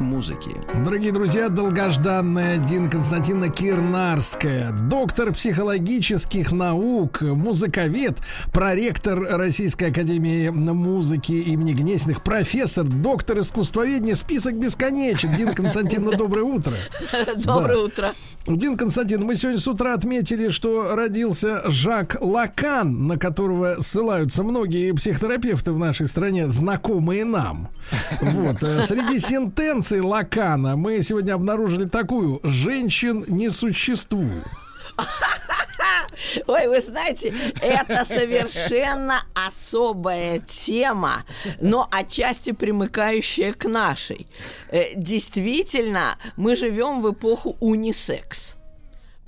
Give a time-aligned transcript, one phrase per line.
[0.00, 0.50] музыки.
[0.84, 8.18] Дорогие друзья, долгожданная Дина Константиновна Кирнарская, доктор психологических наук, музыковед,
[8.52, 15.34] проректор Российской Академии музыки имени Гнесиных, профессор, доктор искусствоведения, список бесконечен.
[15.36, 16.74] Дина Константиновна, доброе утро.
[17.36, 18.14] Доброе утро.
[18.46, 24.92] Дин Константин, мы сегодня с утра отметили, что родился Жак Лакан, на которого ссылаются многие
[24.92, 27.68] психотерапевты в нашей стране, знакомые нам.
[28.22, 28.62] Вот.
[28.62, 34.46] Э, среди сентенций Лакана мы сегодня обнаружили такую «женщин не существует».
[36.46, 41.24] Ой, вы знаете, это совершенно особая тема,
[41.60, 44.26] но отчасти примыкающая к нашей.
[44.68, 48.39] Э, действительно, мы живем в эпоху унисекс.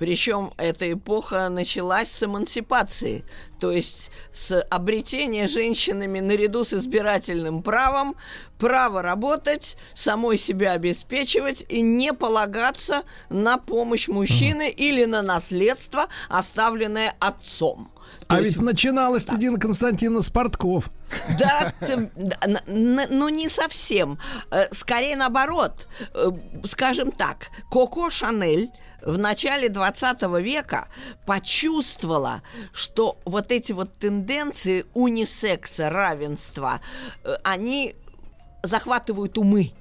[0.03, 3.25] Причем эта эпоха началась с эмансипации,
[3.61, 8.17] то есть с обретения женщинами наряду с избирательным правом
[8.59, 14.75] право работать, самой себя обеспечивать и не полагаться на помощь мужчины mm.
[14.75, 17.93] или на наследство, оставленное отцом.
[18.27, 18.57] То а есть...
[18.57, 19.37] ведь начиналось да.
[19.37, 20.91] Дина Константиновна Спортков.
[21.39, 21.73] Да,
[22.67, 24.19] ну не совсем.
[24.51, 25.87] Э, скорее наоборот.
[26.13, 26.31] Э,
[26.65, 28.73] скажем так, Коко Шанель
[29.05, 30.89] в начале 20 века
[31.27, 36.81] почувствовала, что вот эти вот тенденции унисекса, равенства,
[37.25, 37.95] э, они
[38.63, 39.73] захватывают умы.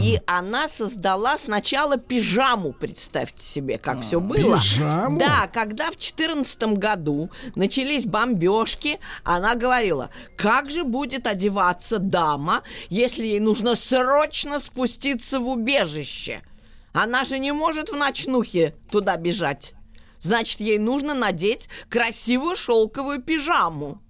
[0.00, 4.56] И она создала сначала пижаму, представьте себе, как а, все было.
[4.56, 5.18] Пижаму?
[5.20, 13.26] Да, когда в 2014 году начались бомбежки, она говорила, как же будет одеваться дама, если
[13.26, 16.42] ей нужно срочно спуститься в убежище–
[16.94, 19.74] она же не может в ночнухе туда бежать.
[20.20, 24.00] Значит, ей нужно надеть красивую шелковую пижаму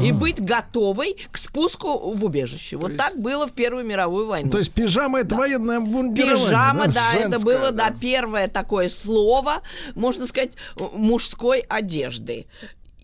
[0.00, 2.76] и быть готовой к спуску в убежище.
[2.76, 4.50] Вот так было в Первую мировую войну.
[4.50, 5.36] То есть пижама это да.
[5.36, 6.46] военное обмундирование?
[6.46, 7.90] Пижама, да, да это было, да.
[7.90, 9.62] да, первое такое слово,
[9.94, 12.46] можно сказать, мужской одежды.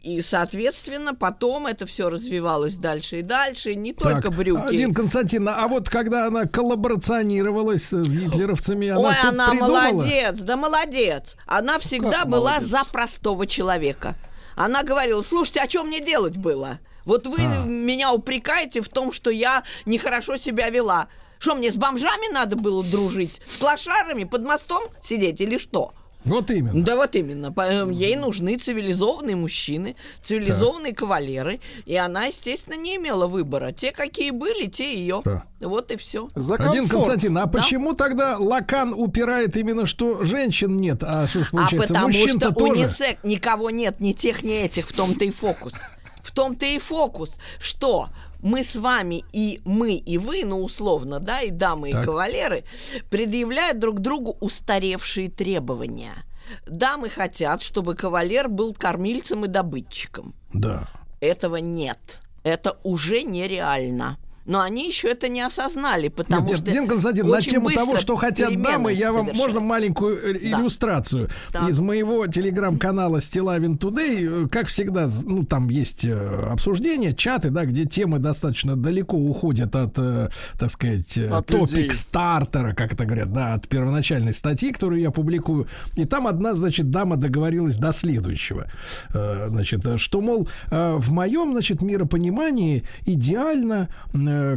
[0.02, 4.76] И, соответственно, потом это все развивалось дальше и дальше, не так, только брюки.
[4.76, 9.90] Дин Константин, а вот когда она коллаборационировалась с гитлеровцами, она Ой, она придумала?
[9.92, 11.36] молодец, да молодец.
[11.46, 12.68] Она всегда как была молодец?
[12.68, 14.14] за простого человека.
[14.54, 16.78] Она говорила, слушайте, а что мне делать было?
[17.04, 17.64] Вот вы а.
[17.64, 21.08] меня упрекаете в том, что я нехорошо себя вела.
[21.38, 23.40] Что, мне с бомжами надо было дружить?
[23.46, 25.92] С клошарами под мостом сидеть или что?
[26.24, 26.82] Вот именно.
[26.82, 27.54] Да, вот именно.
[27.56, 31.00] Эм, ей нужны цивилизованные мужчины, цивилизованные так.
[31.00, 31.60] кавалеры.
[31.86, 33.72] И она, естественно, не имела выбора.
[33.72, 35.22] Те, какие были, те ее.
[35.24, 35.44] Да.
[35.60, 36.28] Вот и все.
[36.34, 37.46] Один Константин, а да?
[37.46, 41.02] почему тогда Лакан упирает именно, что женщин нет?
[41.02, 42.82] А что ж а получается, а потому что тоже?
[42.82, 44.88] унисек никого нет, ни тех, ни этих.
[44.88, 45.74] В том-то и фокус.
[46.22, 48.08] В том-то и фокус, что
[48.40, 52.02] мы с вами и мы и вы, ну условно, да, и дамы, так.
[52.02, 52.64] и кавалеры,
[53.10, 56.24] предъявляют друг другу устаревшие требования.
[56.66, 60.34] Дамы хотят, чтобы кавалер был кормильцем и добытчиком.
[60.52, 60.88] Да.
[61.20, 62.20] Этого нет.
[62.42, 66.72] Это уже нереально но они еще это не осознали, потому нет, что...
[66.72, 69.28] Дин Константин, на тему того, что хотят дамы, я вам...
[69.34, 70.38] Можно маленькую э, да.
[70.38, 71.28] иллюстрацию?
[71.52, 71.68] Да.
[71.68, 77.66] Из моего телеграм-канала Стилавин Today, э, как всегда, ну, там есть э, обсуждения, чаты, да,
[77.66, 83.68] где темы достаточно далеко уходят от, так сказать, топик стартера, как это говорят, да, от
[83.68, 85.68] первоначальной статьи, которую я публикую.
[85.96, 88.66] И там одна, значит, дама договорилась до следующего.
[89.12, 93.90] Значит, что, мол, в моем, значит, миропонимании идеально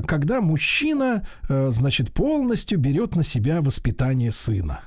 [0.06, 4.82] когда мужчина, э, значит, полностью берет на себя воспитание сына.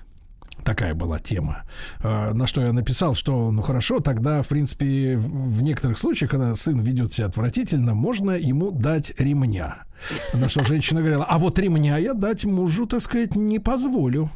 [0.64, 1.64] Такая была тема.
[2.02, 6.54] Э, на что я написал, что, ну хорошо, тогда, в принципе, в некоторых случаях, когда
[6.54, 9.84] сын ведет себя отвратительно, можно ему дать ремня.
[10.32, 14.30] На что женщина говорила, а вот ремня я дать мужу, так сказать, не позволю.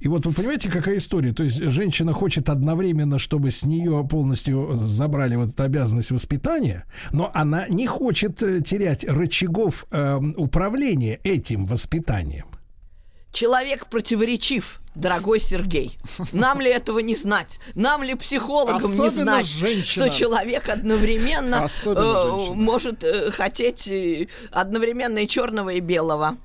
[0.00, 1.32] И вот вы понимаете, какая история?
[1.32, 7.30] То есть женщина хочет одновременно, чтобы с нее полностью забрали вот эту обязанность воспитания, но
[7.34, 12.46] она не хочет э, терять рычагов э, управления этим воспитанием.
[13.32, 15.98] Человек противоречив, дорогой Сергей.
[16.32, 17.58] Нам ли этого не знать?
[17.74, 20.06] Нам ли психологам Особенно не знать, женщина.
[20.06, 26.36] что человек одновременно э, может э, хотеть э, одновременно и черного, и белого?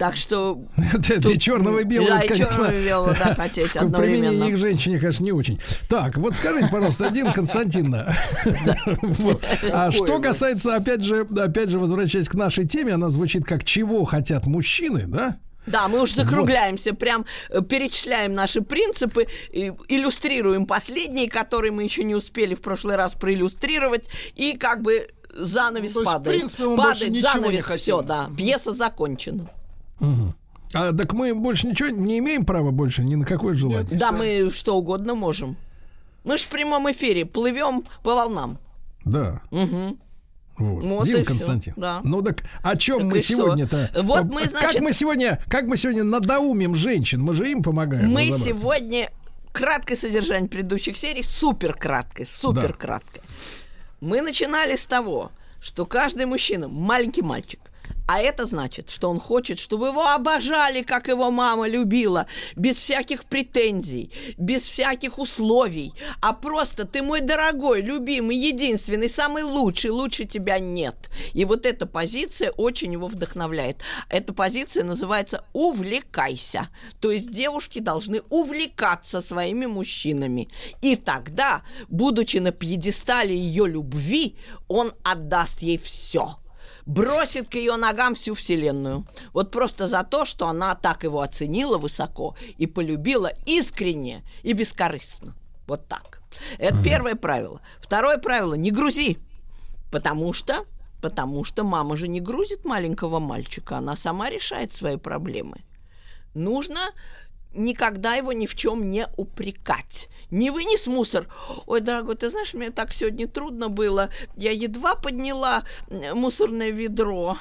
[0.00, 0.58] Так что...
[0.78, 2.46] Для черного и белого, да, конечно.
[2.46, 4.28] черного и белого, да, хотеть одновременно.
[4.30, 5.60] Применение их женщине, конечно, не очень.
[5.90, 8.16] Так, вот скажите, пожалуйста, один Константиновна.
[9.72, 14.06] А что касается, опять же, опять же, возвращаясь к нашей теме, она звучит как «Чего
[14.06, 15.36] хотят мужчины», да?
[15.66, 16.98] Да, мы уже закругляемся, вот.
[16.98, 23.14] прям э, перечисляем наши принципы, иллюстрируем последние, которые мы еще не успели в прошлый раз
[23.14, 26.36] проиллюстрировать, и как бы занавес ну, падает.
[26.36, 29.50] В принципе, мы падает занавес, все, да, пьеса закончена.
[30.00, 30.34] Угу.
[30.74, 33.98] А так мы больше ничего не имеем права больше ни на какое желание.
[33.98, 35.56] Да, мы что угодно можем.
[36.24, 38.58] Мы же в прямом эфире плывем по волнам.
[39.04, 39.42] Да.
[39.50, 39.98] Угу.
[40.58, 40.84] Вот.
[40.84, 41.72] вот Дим Константин.
[41.72, 42.00] Все, да.
[42.04, 43.90] Ну так о чем так мы сегодня-то?
[44.02, 44.72] Вот мы, значит...
[44.72, 47.22] Как мы сегодня, как мы сегодня надоумим женщин?
[47.22, 48.10] Мы же им помогаем.
[48.10, 49.10] Мы сегодня
[49.52, 53.20] краткое содержание предыдущих серий, супер краткое, супер краткое.
[53.20, 53.26] Да.
[54.00, 57.60] Мы начинали с того, что каждый мужчина маленький мальчик
[58.12, 62.26] а это значит, что он хочет, чтобы его обожали, как его мама любила,
[62.56, 69.92] без всяких претензий, без всяких условий, а просто ты мой дорогой, любимый, единственный, самый лучший,
[69.92, 71.08] лучше тебя нет.
[71.34, 73.76] И вот эта позиция очень его вдохновляет.
[74.08, 76.68] Эта позиция называется «увлекайся».
[77.00, 80.48] То есть девушки должны увлекаться своими мужчинами.
[80.82, 84.34] И тогда, будучи на пьедестале ее любви,
[84.66, 86.38] он отдаст ей все–
[86.86, 89.06] бросит к ее ногам всю вселенную.
[89.32, 95.34] Вот просто за то, что она так его оценила высоко и полюбила искренне и бескорыстно.
[95.66, 96.22] Вот так.
[96.58, 97.60] Это mm первое правило.
[97.80, 99.18] Второе правило– не грузи.
[99.90, 100.64] Потому что,
[101.00, 105.64] потому что мама же не грузит маленького мальчика, она сама решает свои проблемы.
[106.34, 106.80] Нужно
[107.54, 110.08] никогда его ни в чем не упрекать.
[110.30, 111.26] Не вынес мусор.
[111.66, 114.10] Ой, дорогой, ты знаешь, мне так сегодня трудно было.
[114.36, 117.36] Я едва подняла мусорное ведро.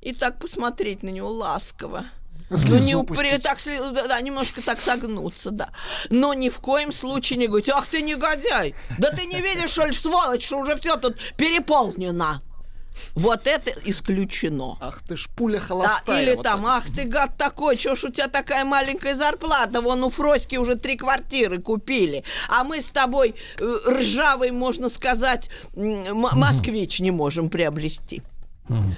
[0.00, 2.06] И так посмотреть на него ласково.
[2.48, 3.58] Ну, не упри, так,
[3.92, 5.70] да, немножко так согнуться, да.
[6.08, 9.84] Но ни в коем случае не говорить, ах ты негодяй, да ты не видишь, что
[9.84, 12.42] ли, сволочь, что уже все тут переполнено.
[13.14, 14.76] Вот это исключено.
[14.80, 16.16] Ах ты ж пуля холостая.
[16.16, 19.80] Да, или вот там, ах ты гад такой, что ж у тебя такая маленькая зарплата,
[19.80, 25.50] вон у Фроськи уже три квартиры купили, а мы с тобой э, ржавый, можно сказать,
[25.74, 28.22] москвич не можем приобрести.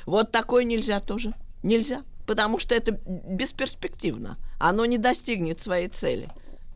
[0.06, 1.32] Вот такое нельзя тоже.
[1.62, 2.02] Нельзя.
[2.26, 4.36] Потому что это бесперспективно.
[4.58, 6.28] Оно не достигнет своей цели.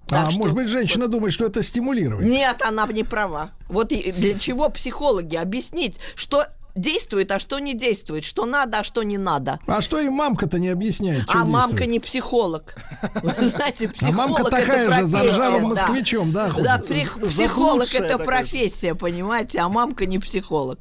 [0.06, 0.38] Так а что...
[0.38, 2.31] может быть, женщина думает, что это стимулирование?
[2.31, 3.50] Нет, она не права.
[3.69, 6.46] Вот для чего психологи объяснить, что
[6.76, 9.58] действует, а что не действует, что надо, а что не надо.
[9.67, 12.75] А что и мамка-то не объясняет, А мамка не психолог.
[13.40, 19.61] знаете, психолог А мамка такая же, за ржавым москвичом, да, Да, психолог это профессия, понимаете,
[19.61, 20.78] а мамка не психолог.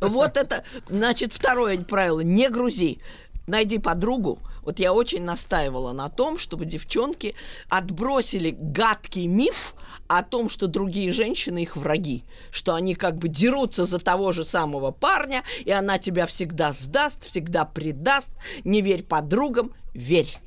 [0.00, 2.98] Вот это, значит, второе правило, не грузи.
[3.46, 7.34] Найди подругу, вот я очень настаивала на том, чтобы девчонки
[7.70, 9.74] отбросили гадкий миф
[10.08, 14.44] о том, что другие женщины их враги, что они как бы дерутся за того же
[14.44, 18.32] самого парня, и она тебя всегда сдаст, всегда предаст.
[18.64, 20.38] Не верь подругам, верь.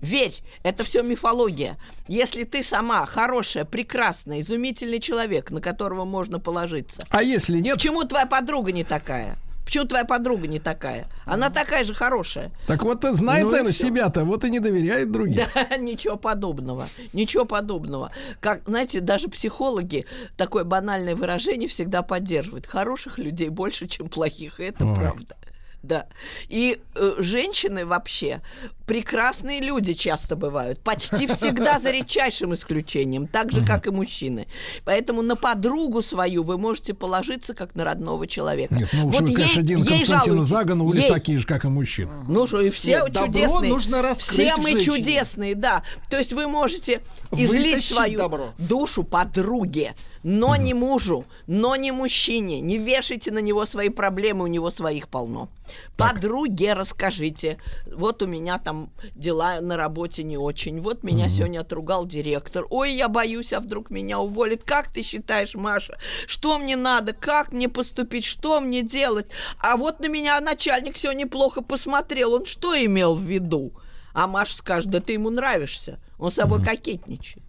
[0.00, 1.76] Верь, это все мифология.
[2.06, 7.04] Если ты сама хорошая, прекрасная, изумительный человек, на которого можно положиться.
[7.10, 7.74] А если нет?
[7.74, 9.36] Почему твоя подруга не такая?
[9.68, 11.08] Почему твоя подруга не такая?
[11.26, 12.50] Она такая же хорошая.
[12.66, 15.44] Так вот, знает, ну, наверное, себя-то, вот и не доверяет другим.
[15.54, 16.88] Да, ничего подобного.
[17.12, 18.10] Ничего подобного.
[18.40, 20.06] Как, знаете, даже психологи
[20.38, 22.64] такое банальное выражение всегда поддерживают.
[22.64, 24.96] Хороших людей больше, чем плохих, и это Ой.
[24.96, 25.36] правда.
[25.82, 26.06] Да.
[26.48, 28.42] И э, женщины вообще
[28.86, 30.80] прекрасные люди часто бывают.
[30.80, 33.28] Почти всегда за редчайшим исключением.
[33.28, 34.48] Так же, как и мужчины.
[34.84, 38.74] Поэтому на подругу свою вы можете положиться, как на родного человека.
[38.74, 41.08] Нет, ну вот вы, ей, конечно, один Константина Загонули ей...
[41.08, 42.10] такие же, как и мужчины.
[42.26, 43.70] Ну что, и все Нет, чудесные.
[43.70, 45.82] нужно раскрыть Все мы чудесные, да.
[46.10, 48.54] То есть вы можете излить Вытащить свою добро.
[48.58, 52.60] душу подруге, но не мужу, но не мужчине.
[52.60, 55.48] Не вешайте на него свои проблемы, у него своих полно.
[55.96, 56.14] Так.
[56.14, 57.58] Подруге расскажите.
[57.86, 60.80] Вот у меня там дела на работе не очень.
[60.80, 61.32] Вот меня угу.
[61.32, 62.66] сегодня отругал директор.
[62.70, 64.64] Ой, я боюсь, а вдруг меня уволят.
[64.64, 65.98] Как ты считаешь, Маша?
[66.26, 67.12] Что мне надо?
[67.12, 68.24] Как мне поступить?
[68.24, 69.28] Что мне делать?
[69.58, 72.34] А вот на меня начальник сегодня плохо посмотрел.
[72.34, 73.72] Он что имел в виду?
[74.14, 76.00] А Маша скажет, да ты ему нравишься.
[76.18, 76.66] Он с собой угу.
[76.66, 77.47] кокетничает.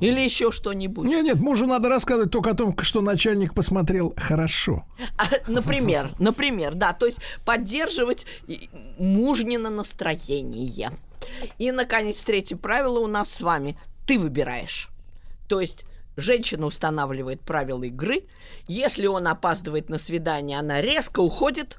[0.00, 1.06] Или еще что-нибудь.
[1.06, 4.84] Нет, нет, мужу надо рассказывать только о том, что начальник посмотрел хорошо.
[5.16, 8.26] А, например, например, да, то есть поддерживать
[8.98, 10.92] мужнино настроение.
[11.58, 13.78] И, наконец, третье правило у нас с вами.
[14.06, 14.88] Ты выбираешь.
[15.48, 15.84] То есть
[16.16, 18.24] женщина устанавливает правила игры.
[18.66, 21.78] Если он опаздывает на свидание, она резко уходит.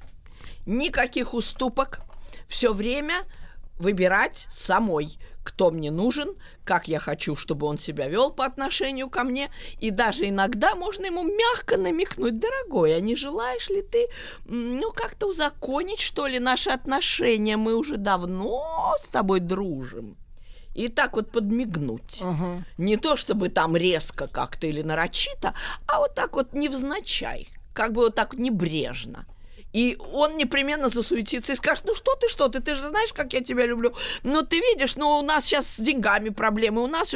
[0.65, 2.01] Никаких уступок.
[2.47, 3.25] Все время
[3.79, 9.23] выбирать самой, кто мне нужен, как я хочу, чтобы он себя вел по отношению ко
[9.23, 9.49] мне.
[9.79, 14.09] И даже иногда можно ему мягко намекнуть, дорогой, а не желаешь ли ты,
[14.45, 17.57] ну, как-то узаконить, что ли, наши отношения?
[17.57, 20.17] Мы уже давно с тобой дружим.
[20.75, 22.21] И так вот подмигнуть.
[22.21, 22.63] Ага.
[22.77, 25.53] Не то чтобы там резко как-то или нарочито,
[25.87, 29.25] а вот так вот невзначай, как бы вот так небрежно.
[29.73, 33.33] И он непременно засуетится и скажет, ну что ты, что ты, ты же знаешь, как
[33.33, 33.93] я тебя люблю.
[34.23, 37.13] Ну ты видишь, ну у нас сейчас с деньгами проблемы, у нас...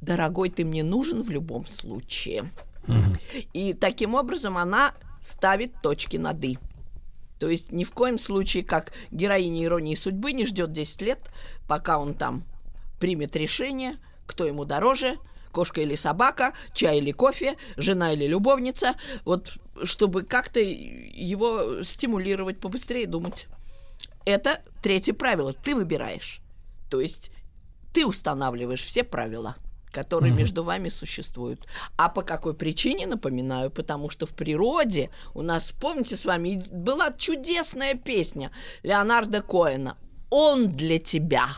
[0.00, 2.50] Дорогой, ты мне нужен в любом случае.
[3.52, 6.58] И таким образом она ставит точки над «и».
[7.38, 11.18] То есть ни в коем случае, как героиня иронии судьбы, не ждет 10 лет,
[11.66, 12.44] пока он там
[12.98, 15.18] примет решение, кто ему дороже,
[15.50, 18.94] кошка или собака, чай или кофе, жена или любовница,
[19.24, 23.46] вот чтобы как-то его стимулировать побыстрее думать.
[24.24, 25.52] Это третье правило.
[25.52, 26.40] Ты выбираешь.
[26.90, 27.30] То есть
[27.92, 29.56] ты устанавливаешь все правила,
[29.92, 31.66] которые между вами существуют.
[31.96, 37.12] А по какой причине, напоминаю, потому что в природе у нас, помните с вами, была
[37.12, 38.50] чудесная песня
[38.82, 39.96] Леонардо Коэна
[40.30, 41.48] «Он для тебя».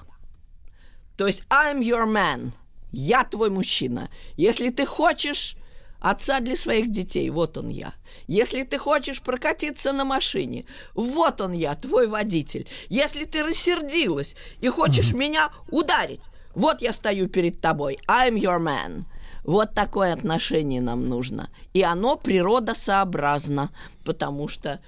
[1.16, 2.52] То есть I'm your man.
[2.90, 4.10] Я твой мужчина.
[4.36, 5.56] Если ты хочешь
[6.02, 7.94] отца для своих детей, вот он я.
[8.26, 12.68] Если ты хочешь прокатиться на машине, вот он я, твой водитель.
[12.88, 16.22] Если ты рассердилась и хочешь меня ударить,
[16.54, 17.98] вот я стою перед тобой.
[18.08, 19.04] I'm your man.
[19.44, 21.50] Вот такое отношение нам нужно.
[21.72, 23.70] И оно природосообразно,
[24.04, 24.80] потому что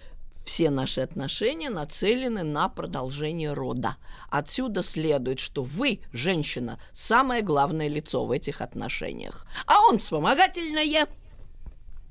[0.45, 3.97] все наши отношения нацелены на продолжение рода.
[4.31, 9.47] Отсюда следует, что вы, женщина, самое главное лицо в этих отношениях.
[9.67, 11.09] А он вспомогательное.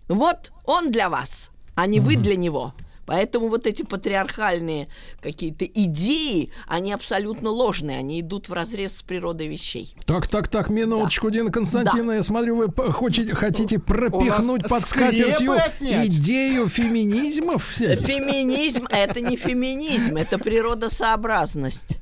[0.08, 2.74] Вот он для вас, а не вы для него.
[3.06, 4.88] Поэтому вот эти патриархальные
[5.22, 9.96] какие-то идеи, они абсолютно ложные, они идут в разрез с природой вещей.
[10.06, 16.68] Так, так, так, минуточку, Дина Константиновна, я смотрю, вы хотите, хотите пропихнуть под скатертью идею
[16.68, 18.06] феминизма всяких?
[18.06, 22.02] Феминизм– это не феминизм, это природосообразность.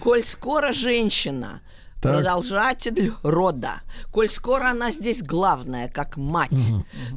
[0.00, 1.60] Коль скоро женщина
[2.00, 2.12] Так.
[2.14, 3.80] продолжатель рода,
[4.12, 6.72] коль скоро она здесь главная, как мать,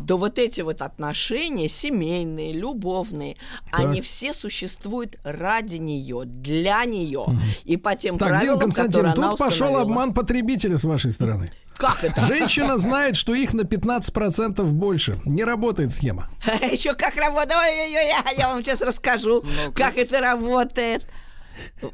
[0.08, 3.36] то вот эти вот отношения семейные, любовные,
[3.72, 7.26] они все существуют ради нее, для нее
[7.66, 9.82] и по тем Так, правилам, Константиновна, которые она тут пошел установила.
[9.82, 11.50] обман потребителя с вашей стороны.
[11.76, 12.26] Как это?
[12.26, 15.20] Женщина знает, что их на 15% больше.
[15.26, 16.30] Не работает схема.
[16.62, 17.58] Еще как работает.
[17.58, 19.44] Ой-ой-ой, я вам сейчас расскажу,
[19.74, 21.06] как это работает.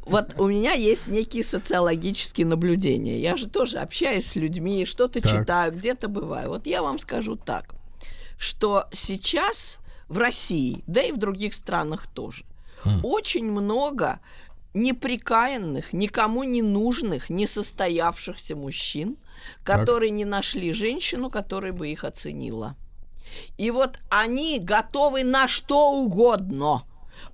[0.06, 3.20] Вот у меня есть некие социологические наблюдения.
[3.20, 5.32] Я же тоже общаюсь с людьми, что-то Так.
[5.32, 6.50] читаю, где-то бываю.
[6.50, 7.76] Вот я вам скажу так,
[8.38, 12.46] что сейчас в России, да и в других странах тоже,
[13.02, 14.20] очень много
[14.76, 19.18] неприкаянных, никому не нужных, несостоявшихся мужчин,
[19.64, 22.76] которые не нашли женщину, которая бы их оценила.
[23.58, 26.84] И вот они готовы на что угодно,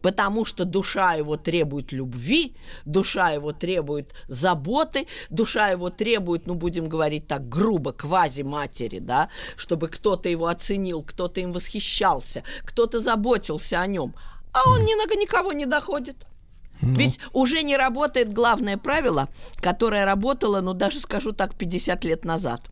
[0.01, 6.89] потому что душа его требует любви, душа его требует заботы, душа его требует, ну, будем
[6.89, 13.87] говорить так грубо, квази-матери, да, чтобы кто-то его оценил, кто-то им восхищался, кто-то заботился о
[13.87, 14.15] нем.
[14.53, 16.17] А он ни на никого не доходит.
[16.81, 22.69] Ведь уже не работает главное правило, которое работало, ну даже скажу так, 50 лет назад.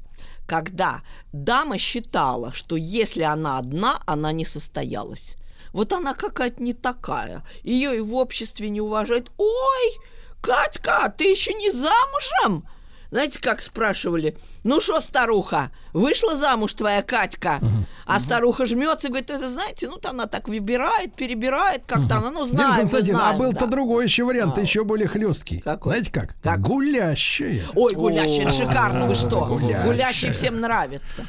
[0.47, 1.01] Когда
[1.31, 5.35] дама считала, что если она одна, она не состоялась.
[5.73, 7.43] Вот она какая-то не такая.
[7.63, 9.31] Ее и в обществе не уважают.
[9.37, 9.97] Ой,
[10.41, 12.65] Катька, ты еще не замужем?
[13.11, 14.37] Знаете, как спрашивали?
[14.63, 17.59] Ну что, старуха, вышла замуж твоя Катька?
[18.05, 22.45] А старуха жмется и говорит, это знаете, ну она так выбирает, перебирает как-то, она, ну
[22.45, 23.71] Дина знаем, мы Константиновна, а знаем, был-то да.
[23.71, 24.61] другой еще вариант, А.
[24.61, 25.59] еще более хлесткий.
[25.59, 25.93] Какой?
[25.93, 26.35] Знаете как?
[26.41, 26.61] Как?
[26.61, 27.65] Гулящая.
[27.75, 29.45] Ой, гулящий, это шикарно, вы что?
[29.45, 29.85] Гулящая.
[29.85, 31.25] Гулящий всем нравится.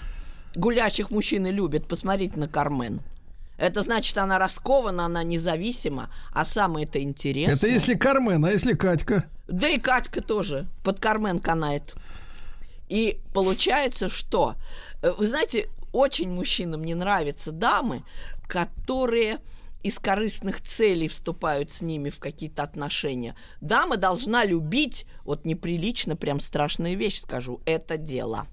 [0.54, 3.00] Гулящих мужчины любят, посмотрите на Кармен.
[3.60, 7.56] Это значит, она раскована, она независима, а самое-то интересное...
[7.56, 9.26] Это если Кармен, а если Катька?
[9.48, 11.94] Да и Катька тоже под Кармен канает.
[12.88, 14.54] И получается, что...
[15.02, 18.02] э, Вы знаете, очень мужчинам не нравятся дамы,
[18.48, 19.40] которые
[19.82, 23.36] из корыстных целей вступают с ними в какие-то отношения.
[23.60, 28.46] Дама должна любить, вот неприлично, прям страшная вещь скажу, это дело.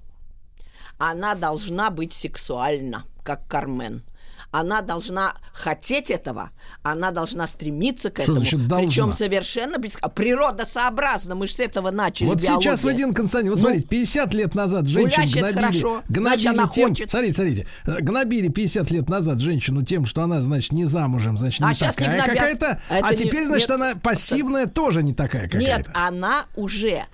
[0.98, 4.04] Она должна быть сексуальна, как Кармен.
[4.52, 6.52] Она должна хотеть этого,
[6.82, 8.42] она должна стремиться к этому.
[8.42, 9.94] Причем совершенно без...
[10.16, 11.36] природосообразно.
[11.36, 12.28] Мы же с этого начали.
[12.28, 12.72] Вот биология.
[12.72, 17.10] сейчас, Вадим Константин, вот ну, смотрите, 50 лет назад женщин гнобили, хорошо, гнобили тем, хочет.
[17.10, 21.72] смотрите, смотрите, гнобили 50 лет назад женщину тем, что она, значит, не замужем, значит, не
[21.72, 25.58] а такая какая-то, а, а теперь, не, значит, нет, она пассивная тоже не такая какая-то.
[25.60, 27.06] Нет, она уже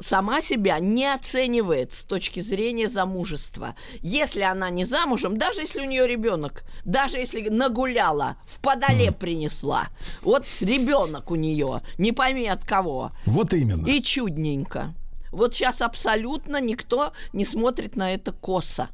[0.00, 3.74] сама себя не оценивает с точки зрения замужества.
[4.00, 9.88] Если она не замужем, даже если у нее ребенок, даже если нагуляла, в подоле принесла,
[10.22, 13.12] вот ребенок у нее, не пойми от кого.
[13.26, 13.86] Вот именно.
[13.86, 14.94] И чудненько.
[15.30, 18.88] Вот сейчас абсолютно никто не смотрит на это косо.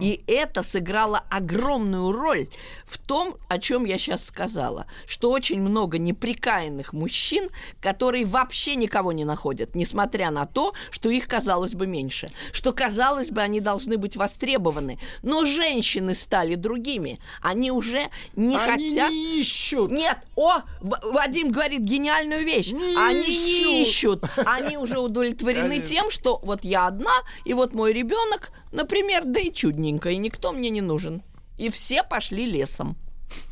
[0.00, 2.48] И это сыграло огромную роль
[2.84, 7.48] в том, о чем я сейчас сказала, что очень много неприкаянных мужчин,
[7.80, 13.30] которые вообще никого не находят, несмотря на то, что их казалось бы меньше, что казалось
[13.30, 19.10] бы они должны быть востребованы, но женщины стали другими, они уже не они хотят.
[19.10, 19.90] Не ищут.
[19.90, 22.70] Нет, о, Вадим говорит гениальную вещь.
[22.72, 23.36] Не они ищут.
[23.36, 25.86] не ищут, они уже удовлетворены Конечно.
[25.86, 30.52] тем, что вот я одна и вот мой ребенок Например, да и чудненько, и никто
[30.52, 31.22] мне не нужен.
[31.58, 32.96] И все пошли лесом.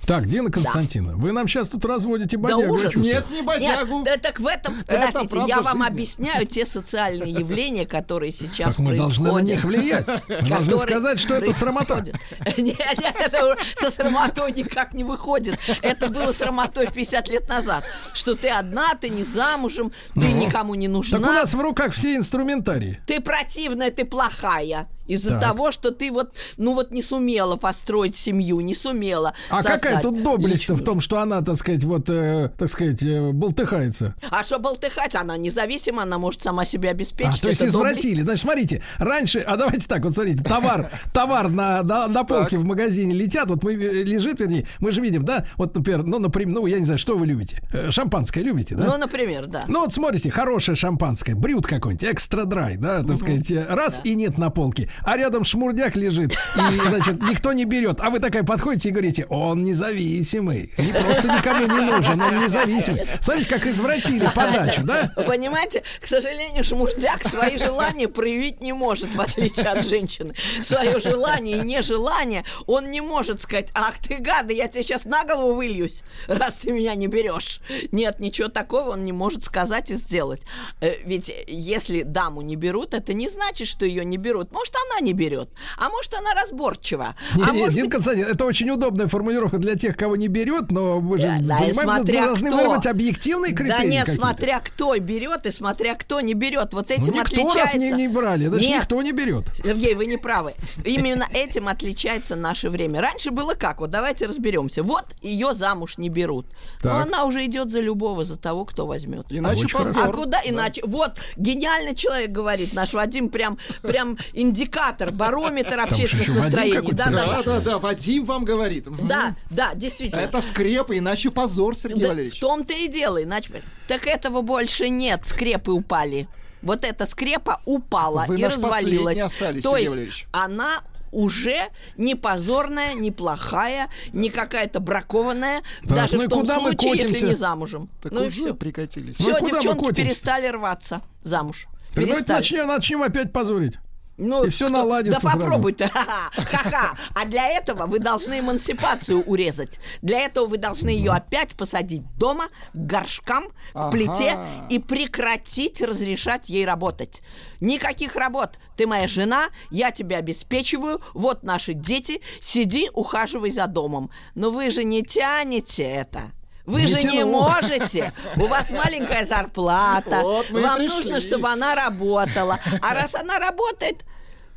[0.08, 1.16] Так, Дина Константина, да.
[1.18, 2.78] вы нам сейчас тут разводите бодягу.
[2.78, 2.90] Да.
[2.94, 3.96] Нет, не бодягу.
[3.96, 4.74] Нет, да, так в этом...
[4.86, 5.92] Это Подождите, я вам жизни.
[5.92, 10.06] объясняю те социальные явления, которые сейчас Так мы должны на них влиять.
[10.26, 11.98] Мы должны сказать, что это срамота.
[12.56, 15.58] Нет, нет, это со срамотой никак не выходит.
[15.82, 17.84] Это было срамотой 50 лет назад.
[18.14, 20.36] Что ты одна, ты не замужем, ты ну.
[20.36, 21.18] никому не нужна.
[21.18, 23.02] Так у нас в руках все инструментарии.
[23.06, 24.88] Ты противная, ты плохая.
[25.08, 29.32] Из-за того, что ты вот, ну вот не сумела построить семью, не сумела.
[29.48, 33.33] А какая тут доблесть в том, что она, так сказать, вот, э, так сказать, э,
[33.33, 34.14] болтыхается?
[34.31, 35.21] А что болтыхается?
[35.21, 37.40] Она независима, она может сама себя обеспечить.
[37.40, 38.23] А, то есть извратили.
[38.23, 38.25] Доблесть.
[38.25, 42.64] Значит, смотрите, раньше, а давайте так, вот смотрите, товар, товар на, на, на полке в
[42.64, 46.55] магазине летят, вот мы э, лежит, вернее, мы же видим, да, вот, например, ну, например,
[46.55, 47.62] ну, я не знаю, что вы любите?
[47.73, 48.87] Э, шампанское любите, да?
[48.87, 49.64] Ну, например, да.
[49.69, 53.17] Ну, вот смотрите, хорошее шампанское, брют какой-нибудь, экстра драй, да, так угу.
[53.17, 54.11] сказать, раз да.
[54.11, 58.00] и нет на полке а рядом шмурдяк лежит, и, значит, никто не берет.
[58.00, 60.73] А вы такая подходите и говорите, он независимый.
[60.78, 63.02] Не просто никому не нужен, он независимый.
[63.21, 65.12] Смотрите, как извратили подачу, да?
[65.26, 70.35] понимаете, к сожалению, шмурдяк свои желания проявить не может, в отличие от женщины.
[70.62, 75.25] Свое желание и нежелание он не может сказать, ах ты гада, я тебе сейчас на
[75.25, 77.60] голову выльюсь, раз ты меня не берешь.
[77.93, 80.43] Нет, ничего такого он не может сказать и сделать.
[80.80, 84.52] Э, ведь если даму не берут, это не значит, что ее не берут.
[84.52, 87.15] Может, она не берет, а может, она разборчива.
[87.34, 87.75] Не, а не, может...
[87.75, 91.59] Дин Константин, это очень удобная формулировка для тех, кого не берет, но вы же да,
[91.59, 92.59] понимаете, мы должны кто.
[92.59, 93.78] выбрать объективные критерии.
[93.78, 96.73] Да нет, смотря кто берет и смотря кто не берет.
[96.73, 97.61] Вот этим ну, никто отличается...
[97.61, 99.45] раз не, не брали, даже нет, никто не берет.
[99.57, 100.54] Сергей, вы не правы.
[100.85, 103.00] Именно этим отличается наше время.
[103.00, 103.81] Раньше было как?
[103.81, 104.83] Вот давайте разберемся.
[104.83, 106.47] Вот ее замуж не берут.
[106.81, 106.93] Так.
[106.93, 109.26] Но она уже идет за любого, за того, кто возьмет.
[109.31, 110.09] Иначе а, позор.
[110.09, 110.50] А куда да.
[110.50, 110.83] иначе?
[110.85, 116.93] Вот, гениальный человек говорит, наш Вадим прям, прям индикатор, барометр общественных настроений.
[116.93, 118.87] Да, да, да, да, да, Вадим вам говорит.
[119.07, 120.21] Да, да, действительно.
[120.21, 122.36] Это скрепы, иначе позор, Сергей да, Валерьевич.
[122.36, 123.50] В том-то и дело, иначе...
[123.88, 126.28] Так этого больше нет, скрепы упали.
[126.62, 129.18] Вот эта скрепа упала Вы и развалилась.
[129.18, 130.28] Остались, То есть Валерьевич.
[130.30, 131.56] она уже
[131.97, 137.34] не позорная, не плохая, не какая-то бракованная, так, даже ну в том случае, если не
[137.34, 137.88] замужем.
[138.00, 138.54] Так ну уже и все.
[138.54, 139.16] прикатились.
[139.16, 141.66] Все, ну, девчонки перестали рваться замуж.
[141.94, 143.78] Так давайте начнем, начнем опять позорить.
[144.19, 144.78] Ну, и все кто...
[144.78, 145.23] наладится.
[145.23, 145.89] Да попробуй ты.
[145.93, 146.97] Ха-ха.
[147.15, 149.78] А для этого вы должны эмансипацию урезать.
[150.02, 156.49] Для этого вы должны ее опять посадить дома, к горшкам, к плите и прекратить разрешать
[156.49, 157.23] ей работать.
[157.61, 158.59] Никаких работ.
[158.76, 164.11] Ты моя жена, я тебя обеспечиваю, вот наши дети, сиди, ухаживай за домом.
[164.35, 166.33] Но вы же не тянете это.
[166.69, 167.15] Вы не же тяну.
[167.15, 168.13] не можете.
[168.37, 170.21] У вас маленькая зарплата.
[170.28, 172.59] Вот Вам нужно, чтобы она работала.
[172.83, 174.04] А раз она работает,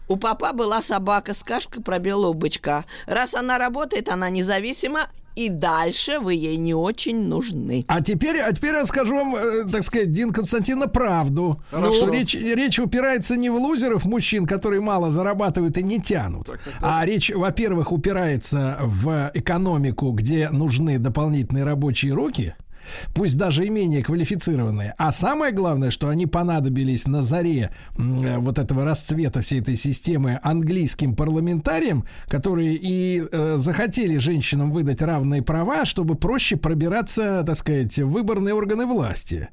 [0.10, 2.84] у папа была собака с кашкой про белого бычка.
[3.06, 7.86] Раз она работает, она независима, и дальше вы ей не очень нужны.
[7.88, 11.60] А теперь, а теперь я скажу вам, э, так сказать, Дин Константина, правду.
[11.72, 12.08] Хорошо.
[12.08, 16.62] Ну, речь, речь упирается не в лузеров мужчин, которые мало зарабатывают и не тянут, так,
[16.62, 16.84] так, так.
[16.84, 22.56] а речь, во-первых, упирается в экономику, где нужны дополнительные рабочие руки.
[23.14, 24.94] Пусть даже и менее квалифицированные.
[24.98, 30.40] А самое главное, что они понадобились на заре э, вот этого расцвета всей этой системы
[30.44, 37.98] английским парламентариям, которые и э, захотели женщинам выдать равные права, чтобы проще пробираться, так сказать,
[38.00, 39.50] в выборные органы власти.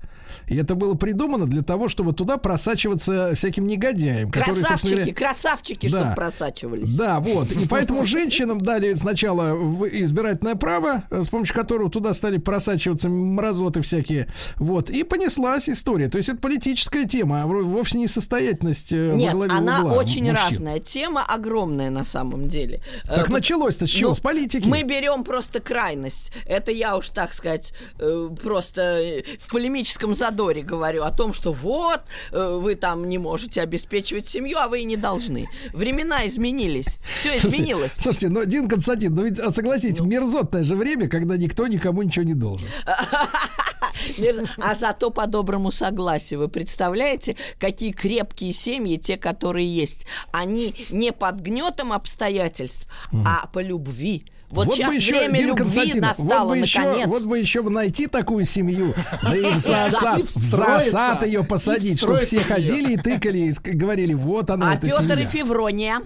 [0.47, 4.31] И это было придумано для того, чтобы туда просачиваться всяким негодяям.
[4.31, 6.95] Красавчики, которые, говоря, красавчики, да, чтобы просачивались.
[6.95, 7.53] Да, вот.
[7.53, 9.57] И поэтому женщинам дали сначала
[9.91, 14.29] избирательное право, с помощью которого туда стали просачиваться мразоты всякие.
[14.57, 14.91] Вот.
[14.91, 16.09] И понеслась история.
[16.09, 19.95] То есть это политическая тема, а вовсе не состоятельность э, Нет, во главе она угла
[19.95, 20.37] очень мужчин.
[20.37, 20.79] разная.
[20.79, 22.81] Тема огромная на самом деле.
[23.07, 24.11] Так э, началось-то с чего?
[24.11, 24.67] Ну, с политики?
[24.67, 26.33] Мы берем просто крайность.
[26.47, 32.01] Это я уж, так сказать, э, просто в полемическом задоре говорю о том, что вот,
[32.33, 35.47] вы там не можете обеспечивать семью, а вы и не должны.
[35.73, 36.99] Времена изменились.
[37.19, 37.93] Все изменилось.
[37.97, 40.07] Слушайте, но, Дин Константин, ну ведь, а согласитесь, ну.
[40.07, 42.67] мерзотное же время, когда никто никому ничего не должен.
[44.59, 46.41] А зато по доброму согласию.
[46.41, 50.07] Вы представляете, какие крепкие семьи, те, которые есть.
[50.33, 52.87] Они не под гнетом обстоятельств,
[53.25, 54.25] а по любви.
[54.51, 57.07] Вот, вот сейчас бы еще, время Дин любви настало, вот бы еще, наконец.
[57.07, 62.21] Вот бы еще найти такую семью, да и в засад, в засад ее посадить, чтобы
[62.21, 65.23] все ходили и тыкали, и говорили, вот она, а эта Петр семья.
[65.23, 66.01] и Феврония?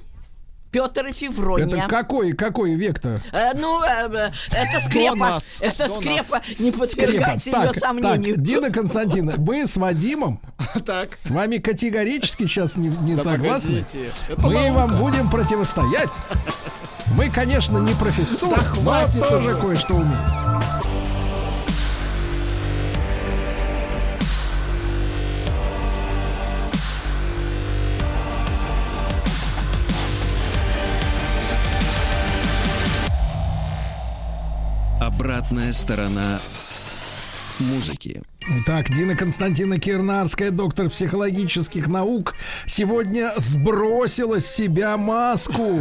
[0.73, 1.77] Петр и Феврония.
[1.77, 3.21] Это какой, какой век-то?
[3.31, 5.39] Э, ну, э, э это скрепа.
[5.61, 6.37] Это До скрепа.
[6.39, 6.59] Нас.
[6.59, 7.59] Не подвергайте скрепа.
[7.59, 8.35] ее так, сомнению.
[8.35, 10.41] Так, Дина Константина, мы с Вадимом
[10.87, 11.15] так.
[11.15, 13.85] с вами категорически сейчас не, не да согласны.
[14.39, 16.13] Мы вам будем противостоять.
[17.17, 20.82] Мы, конечно, не профессор, да но тоже кое-что умеем.
[35.23, 36.41] Обратная сторона
[37.61, 38.25] музыки.
[38.49, 42.35] Итак, Дина Константина Кирнарская, доктор психологических наук,
[42.67, 45.81] сегодня сбросила с себя маску.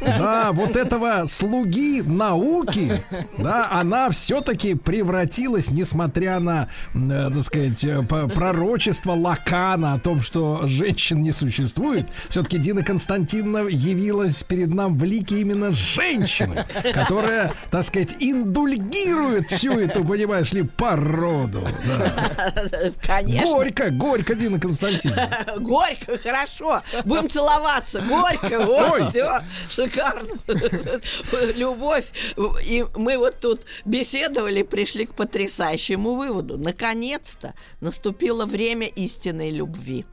[0.00, 3.02] Да, вот этого слуги науки,
[3.38, 10.66] да, она все-таки превратилась, несмотря на, э, так сказать, э, пророчество Лакана о том, что
[10.66, 17.84] женщин не существует, все-таки Дина Константиновна явилась перед нам в лике именно женщины, которая, так
[17.84, 21.66] сказать, индульгирует всю эту, понимаешь ли, породу.
[21.86, 22.01] Да.
[23.02, 23.46] Конечно.
[23.46, 25.44] Горько, горько, Дина Константиновна.
[25.58, 26.82] Горько, хорошо.
[27.04, 28.00] Будем целоваться.
[28.00, 30.28] Горько, вот, все, шикарно.
[31.56, 32.06] Любовь.
[32.64, 36.58] И мы вот тут беседовали, пришли к потрясающему выводу.
[36.58, 40.06] Наконец-то наступило время истинной любви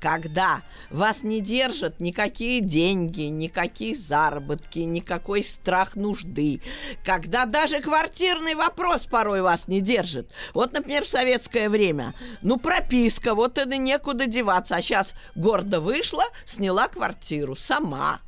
[0.00, 6.60] когда вас не держат никакие деньги, никакие заработки, никакой страх нужды,
[7.04, 10.32] когда даже квартирный вопрос порой вас не держит.
[10.54, 16.24] Вот, например, в советское время, ну, прописка, вот это некуда деваться, а сейчас гордо вышла,
[16.44, 18.20] сняла квартиру сама.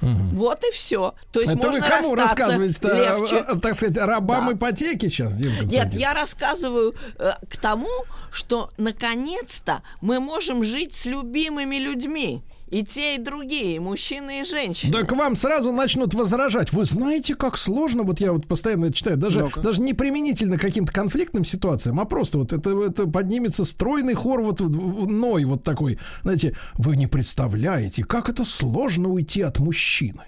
[0.00, 0.36] Угу.
[0.36, 1.14] Вот и все.
[1.32, 4.52] То есть Это можно вы кому рассказываете-то, э, э, так сказать, рабам да.
[4.52, 11.06] ипотеки сейчас, Дим Нет, я рассказываю э, к тому, что наконец-то мы можем жить с
[11.06, 12.42] любимыми людьми.
[12.70, 14.92] И те, и другие, мужчины и женщины.
[14.92, 16.72] Да к вам сразу начнут возражать.
[16.72, 20.60] Вы знаете, как сложно, вот я вот постоянно это читаю, даже, даже не применительно к
[20.60, 25.98] каким-то конфликтным ситуациям, а просто вот это, это поднимется стройный хор вот ной вот такой.
[26.22, 30.24] Знаете, вы не представляете, как это сложно уйти от мужчины.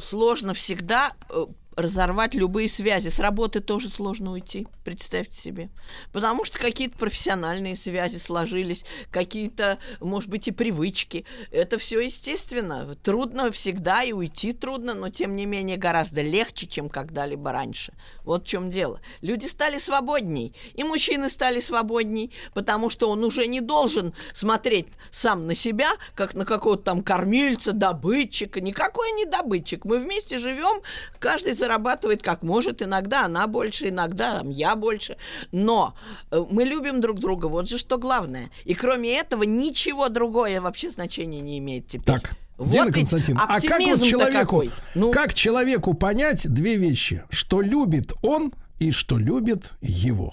[0.00, 1.46] Сложно всегда э,
[1.78, 3.08] разорвать любые связи.
[3.08, 5.70] С работы тоже сложно уйти, представьте себе.
[6.12, 11.24] Потому что какие-то профессиональные связи сложились, какие-то, может быть, и привычки.
[11.52, 12.96] Это все естественно.
[12.96, 17.94] Трудно всегда и уйти трудно, но тем не менее гораздо легче, чем когда-либо раньше.
[18.24, 19.00] Вот в чем дело.
[19.22, 25.46] Люди стали свободней, и мужчины стали свободней, потому что он уже не должен смотреть сам
[25.46, 28.60] на себя, как на какого-то там кормильца, добытчика.
[28.60, 29.84] Никакой не добытчик.
[29.84, 30.82] Мы вместе живем,
[31.20, 35.16] каждый за зарабатывает как может, иногда она больше, иногда там, я больше.
[35.52, 35.94] Но
[36.30, 38.50] э, мы любим друг друга, вот же что главное.
[38.64, 42.20] И кроме этого ничего другое вообще значения не имеет теперь.
[42.20, 42.32] Так.
[42.56, 44.64] Вот Дина Константин, а как вот человеку,
[44.96, 45.12] ну...
[45.12, 50.32] как человеку понять две вещи, что любит он и что любит его?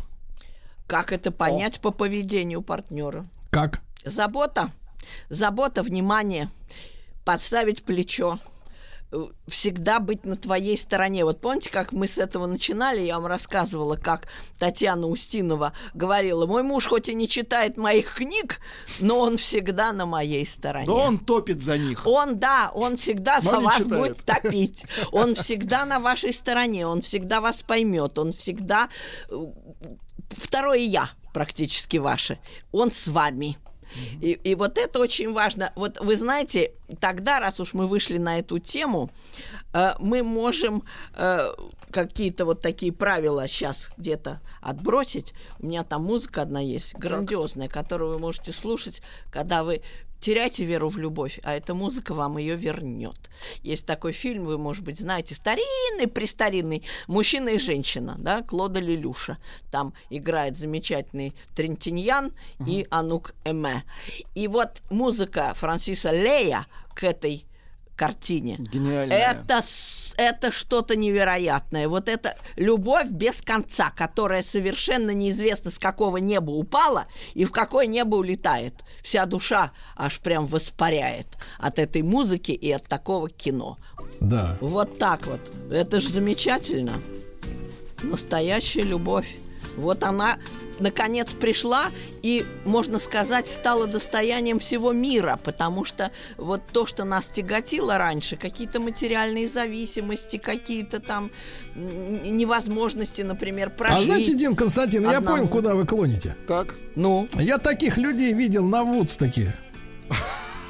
[0.87, 1.81] Как это понять О.
[1.81, 3.27] по поведению партнера?
[3.51, 3.81] Как?
[4.03, 4.71] Забота,
[5.29, 6.49] забота, внимание,
[7.25, 8.39] подставить плечо,
[9.47, 11.25] всегда быть на твоей стороне.
[11.25, 14.27] Вот помните, как мы с этого начинали, я вам рассказывала, как
[14.59, 18.59] Татьяна Устинова говорила, мой муж хоть и не читает моих книг,
[18.99, 20.87] но он всегда на моей стороне.
[20.87, 22.05] Но он топит за них.
[22.05, 24.01] Он, да, он всегда за вас читает.
[24.01, 24.85] будет топить.
[25.11, 28.89] Он всегда на вашей стороне, он всегда вас поймет, он всегда
[29.29, 29.45] э,
[30.29, 32.39] второе я практически ваше.
[32.71, 33.57] Он с вами.
[34.21, 35.71] И, и вот это очень важно.
[35.75, 39.09] Вот вы знаете, тогда, раз уж мы вышли на эту тему,
[39.73, 41.53] э, мы можем э,
[41.91, 45.33] какие-то вот такие правила сейчас где-то отбросить.
[45.59, 49.81] У меня там музыка одна есть, грандиозная, которую вы можете слушать, когда вы
[50.25, 53.29] теряйте веру в любовь, а эта музыка вам ее вернет.
[53.61, 59.37] Есть такой фильм, вы, может быть, знаете, старинный, престаринный «Мужчина и женщина», да, Клода Лелюша.
[59.69, 62.67] Там играет замечательный Трентиньян uh-huh.
[62.67, 63.83] и Анук Эме.
[64.33, 67.45] И вот музыка Франсиса Лея к этой
[67.95, 68.55] картине.
[68.57, 69.17] Гениальная.
[69.17, 69.61] Это,
[70.17, 71.87] это что-то невероятное.
[71.87, 77.87] Вот это любовь без конца, которая совершенно неизвестно с какого неба упала и в какое
[77.87, 78.73] небо улетает.
[79.01, 81.27] Вся душа аж прям воспаряет
[81.59, 83.77] от этой музыки и от такого кино.
[84.19, 84.57] Да.
[84.61, 85.41] Вот так вот.
[85.71, 86.93] Это же замечательно.
[88.03, 89.35] Настоящая любовь.
[89.77, 90.37] Вот она
[90.79, 91.85] наконец пришла
[92.21, 98.35] и, можно сказать, стала достоянием всего мира, потому что вот то, что нас тяготило раньше,
[98.35, 101.31] какие-то материальные зависимости, какие-то там
[101.75, 103.99] невозможности, например, а прожить.
[103.99, 105.25] А знаете, Дин Константин, одному.
[105.25, 106.35] я понял, куда вы клоните.
[106.47, 106.75] Так.
[106.95, 107.27] Ну?
[107.35, 109.53] Я таких людей видел на Вудстоке.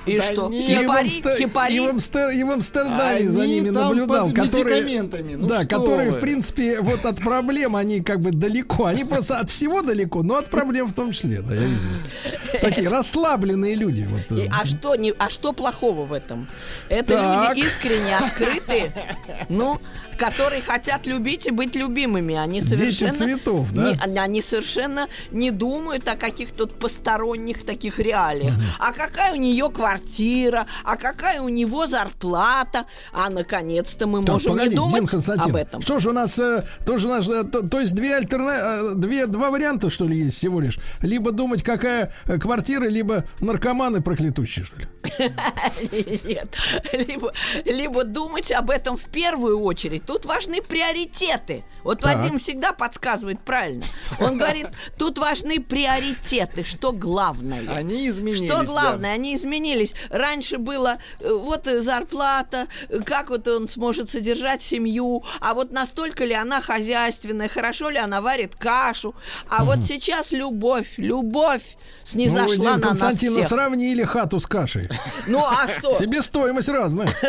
[0.06, 0.50] И да что?
[0.50, 0.82] Нет.
[0.82, 1.76] Хипари, и, в хипари?
[1.76, 6.18] И, в Амстер, и в Амстердаме они за ними наблюдал, которые, ну да, которые, вы?
[6.18, 10.36] в принципе, вот от проблем они как бы далеко, они просто от всего далеко, но
[10.36, 11.82] от проблем в том числе, да, я видел.
[12.62, 14.08] Такие расслабленные люди.
[14.10, 14.38] Вот.
[14.38, 16.48] И, а что не, а что плохого в этом?
[16.90, 17.56] Это так.
[17.56, 18.92] люди искренне открытые.
[19.50, 19.80] Ну,
[20.18, 22.36] которые хотят любить и быть любимыми.
[22.36, 23.12] Они совершенно...
[23.12, 23.94] Дети цветов, да?
[24.08, 28.56] Не, они совершенно не думают о каких-то посторонних таких реалиях.
[28.80, 32.86] А какая у нее квартира, а какая у него зарплата.
[33.14, 35.82] А наконец-то мы так, можем погоди, не думать Дин об этом.
[35.82, 38.56] Что же у нас, э, тоже у нас э, то, то есть две альтерна...
[38.58, 40.80] Э, две, два варианта, что ли, есть всего лишь?
[41.02, 44.88] Либо думать, какая квартира, либо наркоманы проклятущие, что ли?
[46.26, 46.56] Нет.
[46.94, 47.34] Либо,
[47.66, 51.64] либо думать об этом в первую очередь, тут важны приоритеты.
[51.84, 52.16] Вот так.
[52.16, 53.84] Вадим всегда подсказывает правильно.
[54.20, 57.62] Он говорит, тут важны приоритеты, что главное.
[57.70, 58.50] Они изменились.
[58.50, 59.16] Что главное, да.
[59.16, 59.94] они изменились.
[60.10, 62.68] Раньше было э, вот э, зарплата,
[63.06, 68.22] как вот он сможет содержать семью, а вот настолько ли она хозяйственная, хорошо ли она
[68.22, 69.14] варит кашу.
[69.48, 69.74] А угу.
[69.74, 73.58] вот сейчас любовь, любовь снизошла ну, на Константина нас всех.
[73.58, 74.88] сравнили хату с кашей.
[75.28, 75.94] Ну а что?
[75.94, 77.10] Себестоимость разная.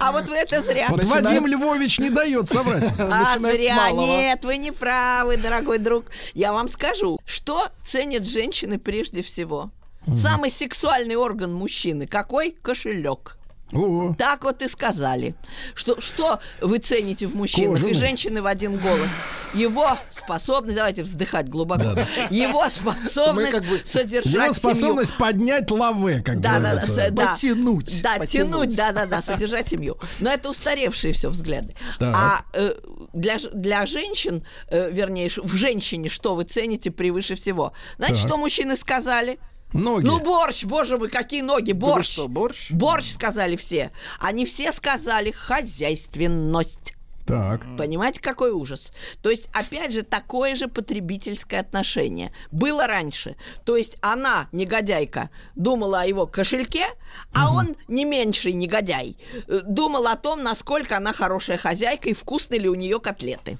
[0.00, 0.86] А вот вы это зря.
[0.90, 2.92] Вот Вадим Львович не дает соврать.
[2.98, 3.90] А зря.
[3.90, 6.06] Нет, вы не правы, дорогой друг.
[6.34, 9.70] Я вам скажу, что ценят женщины прежде всего.
[10.14, 12.52] Самый сексуальный орган мужчины какой?
[12.62, 13.38] Кошелек.
[13.72, 14.14] О.
[14.16, 15.34] Так вот и сказали.
[15.74, 17.74] Что, что вы цените в мужчинах?
[17.74, 17.92] Кожаный.
[17.92, 19.08] И женщины в один голос.
[19.54, 22.06] Его способность, давайте вздыхать глубоко, да, да.
[22.30, 25.20] его способность как бы, содержать Его способность семью.
[25.20, 28.02] поднять лавы, как да, да, да, да, Потянуть.
[28.02, 28.30] Да, потянуть.
[28.30, 29.98] тянуть, да, да, да, содержать семью.
[30.20, 31.74] Но это устаревшие все взгляды.
[31.98, 32.14] Так.
[32.14, 32.74] А э,
[33.12, 37.72] для, для женщин, э, вернее, в женщине что вы цените превыше всего?
[37.96, 38.28] Знаете, так.
[38.28, 39.38] что мужчины сказали?
[39.76, 40.06] Ноги.
[40.06, 42.12] Ну, борщ, боже мой, какие ноги, борщ.
[42.12, 42.70] Что, борщ?
[42.70, 43.92] Борщ, сказали все.
[44.18, 46.96] Они все сказали хозяйственность.
[47.26, 47.62] Так.
[47.76, 48.92] Понимаете, какой ужас?
[49.20, 52.32] То есть, опять же, такое же потребительское отношение.
[52.52, 53.36] Было раньше.
[53.64, 56.86] То есть, она, негодяйка, думала о его кошельке,
[57.34, 57.58] а угу.
[57.58, 59.16] он, не меньший негодяй,
[59.48, 63.58] э, думал о том, насколько она хорошая хозяйка и вкусны ли у нее котлеты.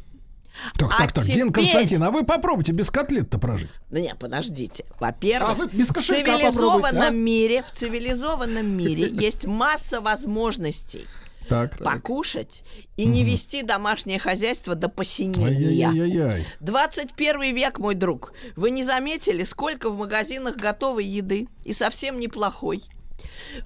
[0.79, 1.37] Так, а так, так, теперь...
[1.37, 3.71] Дин Константин, а вы попробуйте без котлет-то прожить.
[3.91, 4.85] Да нет, подождите.
[4.99, 7.11] Во-первых, а вы без в цивилизованном а?
[7.11, 11.07] мире, в цивилизованном мире есть масса возможностей
[11.49, 11.79] так.
[11.79, 12.65] покушать
[12.97, 13.13] и угу.
[13.13, 15.89] не вести домашнее хозяйство до посинения.
[15.89, 16.47] Ай-яй-яй-яй.
[16.61, 18.33] 21 век, мой друг.
[18.57, 22.85] Вы не заметили, сколько в магазинах готовой еды и совсем неплохой?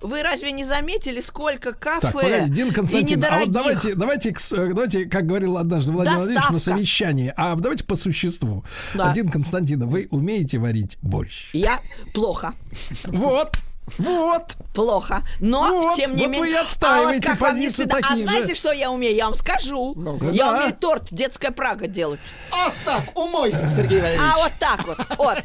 [0.00, 5.04] Вы разве не заметили, сколько кафе так, погоди, Дин Константин, а вот давайте, давайте, давайте,
[5.06, 6.34] как говорил однажды Владимир Доставка.
[6.40, 8.64] Владимирович на совещании, а давайте по существу.
[8.94, 9.12] Да.
[9.12, 11.50] Дин Константин, вы умеете варить борщ?
[11.52, 11.80] Я
[12.12, 12.54] плохо.
[13.06, 13.58] Вот.
[13.98, 14.56] Вот.
[14.74, 15.22] Плохо.
[15.40, 16.40] Но, вот, тем не вот менее...
[16.40, 17.96] вы и отстаиваете а вот позицию всегда...
[17.96, 18.54] такие А знаете, же.
[18.54, 19.14] что я умею?
[19.14, 19.92] Я вам скажу.
[19.96, 20.56] Ну, я да.
[20.58, 22.20] умею торт «Детская Прага» делать.
[22.52, 24.32] А так, умойся, Сергей Валерьевич.
[24.32, 24.98] А вот так вот.
[25.18, 25.38] вот.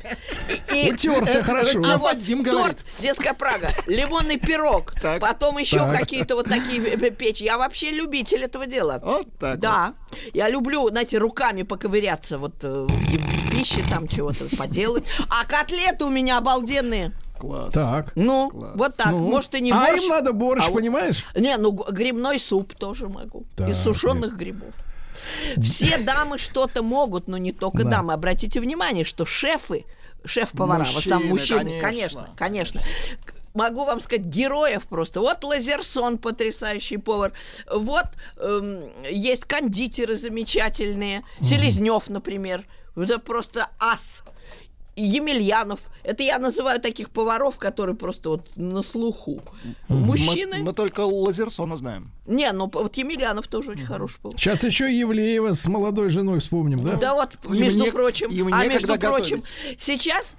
[0.74, 1.82] И- и- Утерся хорошо.
[1.88, 2.44] А вот говорит.
[2.46, 5.20] торт «Детская Прага», лимонный пирог, Так.
[5.20, 6.00] потом еще Так.
[6.00, 7.44] какие-то вот такие э, печи.
[7.44, 9.02] Я вообще любитель этого дела.
[9.04, 9.94] Вот так Да.
[10.34, 15.04] Я люблю, знаете, руками поковыряться вот э, в пище там чего-то поделать.
[15.30, 17.12] А котлеты у меня обалденные.
[17.40, 17.74] Класс.
[17.74, 18.12] Так.
[18.16, 18.74] Ну, Класс.
[18.76, 19.12] вот так.
[19.12, 19.20] Ну.
[19.30, 20.02] Может, и не а борщ.
[20.04, 21.26] им надо борщ, а вот- понимаешь?
[21.36, 23.46] Не, ну грибной суп тоже могу.
[23.56, 24.74] Так, Из сушеных грибов.
[25.58, 27.90] Все дамы что-то могут, но не только Да.
[27.92, 28.14] дамы.
[28.14, 29.86] Обратите внимание, что шефы,
[30.24, 32.30] шеф-повара, в основном Мужчины, мужчины, конечно.
[32.38, 32.82] конечно, конечно.
[33.54, 35.22] Могу вам сказать, героев просто.
[35.22, 37.32] Вот Лазерсон, потрясающий повар.
[37.74, 38.04] Вот
[38.38, 41.24] эм, есть кондитеры замечательные.
[41.42, 42.66] Селезнев, например.
[42.98, 44.24] Это просто ас.
[44.96, 45.82] Емельянов.
[46.04, 49.42] Это я называю таких поваров, которые просто вот на слуху.
[49.90, 50.58] Мужчины.
[50.60, 52.12] Мы, мы только Лазерсона знаем.
[52.26, 54.40] Не, ну вот Емельянов тоже очень хороший повар.
[54.40, 56.96] Сейчас еще Евлеева с молодой женой вспомним, да?
[56.96, 59.54] Да вот, между мне- прочим, а между прочим, готовить?
[59.78, 60.36] сейчас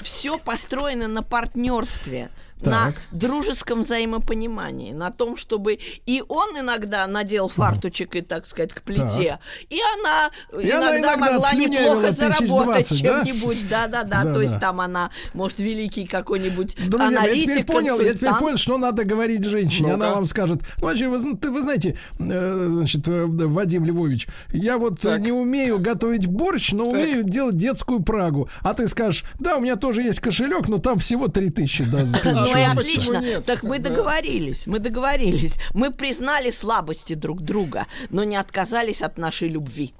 [0.00, 2.30] все построено на партнерстве,
[2.64, 2.94] Так.
[3.12, 8.82] на дружеском взаимопонимании, на том, чтобы и он иногда надел фартучек и, так сказать, к
[8.82, 9.38] плите,
[9.70, 10.30] и она
[10.62, 16.06] И она иногда, иногда могла неплохо заработать чем-нибудь, да-да-да, то есть там она, может, великий
[16.06, 19.92] какой-нибудь Друзья, мои, я аналитик, теперь понял, я теперь понял, что надо говорить женщине.
[19.92, 20.06] Ну-ка.
[20.06, 24.28] Она вам скажет, ну, вообще, вы, зн- ты- вы знаете, э, значит, э, Вадим Львович,
[24.52, 25.20] я вот э, Так.
[25.20, 28.48] не умею готовить борщ, но умею делать детскую прагу.
[28.60, 32.16] А ты скажешь, да, у меня тоже есть кошелек, но там всего 3000 да, за
[32.32, 32.80] Ну месяца».
[32.80, 33.16] отлично.
[33.20, 33.44] Нет?
[33.44, 33.90] Так мы Да.
[33.90, 35.58] договорились, мы договорились.
[35.72, 39.94] Мы признали слабости друг друга, но не отказались от нашей любви.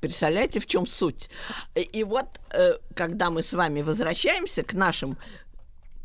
[0.00, 1.28] Представляете, в чем суть?
[1.74, 5.18] И, и вот, э, когда мы с вами возвращаемся к нашим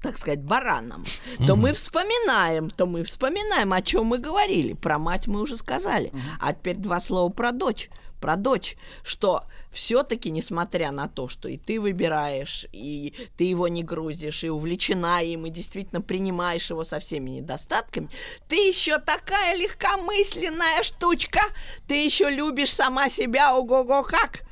[0.01, 1.03] так сказать, баранам,
[1.47, 4.73] то мы вспоминаем, то мы вспоминаем, о чем мы говорили.
[4.73, 6.12] Про мать мы уже сказали.
[6.39, 7.89] А теперь два слова про дочь.
[8.21, 13.83] Про дочь, что все-таки, несмотря на то, что и ты выбираешь, и ты его не
[13.83, 18.09] грузишь, и увлечена им, и действительно принимаешь его со всеми недостатками,
[18.47, 21.41] ты еще такая легкомысленная штучка,
[21.88, 24.44] ты еще любишь сама себя, ого-го как.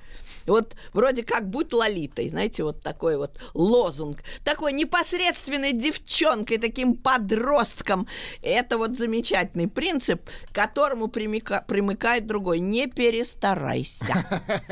[0.46, 8.08] Вот вроде как будь лолитой, знаете, вот такой вот лозунг, такой непосредственной девчонкой, таким подростком.
[8.42, 12.60] Это вот замечательный принцип, к которому примика- примыкает другой.
[12.60, 14.26] Не перестарайся.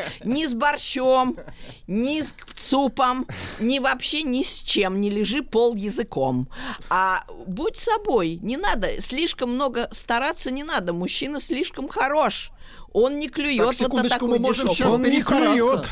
[0.24, 1.38] Ни с борщом,
[1.88, 2.34] ни с
[2.72, 3.28] супом,
[3.60, 5.02] ни вообще ни с чем.
[5.02, 6.48] Не лежи пол языком.
[6.90, 8.40] А будь собой.
[8.42, 10.94] Не надо, слишком много стараться не надо.
[10.94, 12.52] Мужчина слишком хорош.
[12.94, 14.76] Он не клюет Так, вот на такую мы можем дешевку.
[14.76, 15.90] сейчас Он не клюет.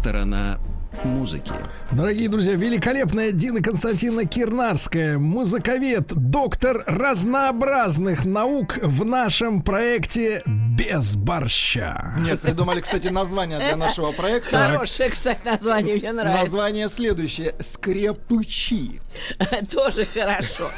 [0.00, 0.58] Сторона
[1.04, 1.52] музыки.
[1.90, 12.14] Дорогие друзья, великолепная Дина Константиновна Кирнарская, музыковед, доктор разнообразных наук в нашем проекте «Без борща».
[12.20, 14.58] Нет, придумали, кстати, название для нашего проекта.
[14.68, 16.44] Хорошее, кстати, название, мне нравится.
[16.44, 17.54] Название следующее.
[17.60, 19.02] Скрепычи.
[19.70, 20.70] Тоже хорошо.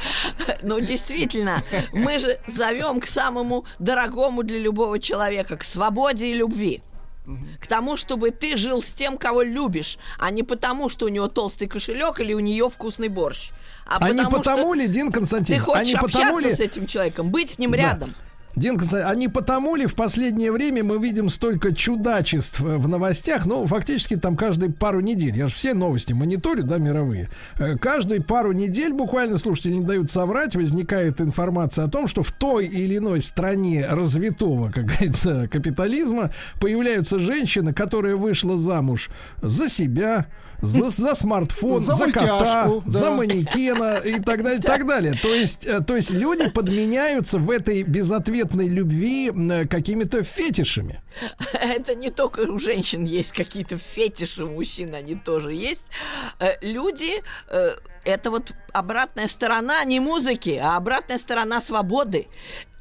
[0.63, 6.83] Ну, действительно, мы же зовем к самому дорогому для любого человека, к свободе и любви.
[7.61, 11.29] К тому, чтобы ты жил с тем, кого любишь, а не потому, что у него
[11.29, 13.51] толстый кошелек или у нее вкусный борщ.
[13.87, 16.55] А, А не потому, потому что ли, Дин ты Константинович, а хочешь не потому ли...
[16.55, 17.77] с этим человеком, быть с ним Да.
[17.77, 18.15] рядом.
[18.55, 23.47] Дин а не потому ли в последнее время мы видим столько чудачеств э, в новостях?
[23.47, 25.37] Ну, фактически там каждые пару недель.
[25.37, 27.31] Я же все новости мониторю, да, мировые.
[27.59, 32.31] Э, Каждые пару недель, буквально, слушатели не дают соврать, возникает информация о том, что в
[32.31, 39.09] той или иной стране развитого, как говорится, капитализма появляются женщины, которая вышла замуж
[39.41, 40.27] за себя,
[40.63, 42.81] за, за смартфон, За за, кота, да.
[42.87, 45.15] за манекена и так далее, так далее.
[45.21, 51.03] То есть, э, то есть люди подменяются в этой безответной любви м, какими-то фетишами.
[51.53, 55.87] Это не только у женщин есть какие-то фетиши, у мужчин они тоже есть.
[56.39, 57.71] Э, Люди, э,
[58.05, 62.29] это вот обратная сторона не музыки, а обратная сторона свободы.